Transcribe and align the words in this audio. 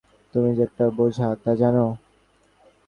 তুমি 0.33 0.49
যে 0.57 0.61
একটা 0.67 0.85
বোঝা, 0.97 1.27
তা 1.43 1.51
জানো? 1.55 1.85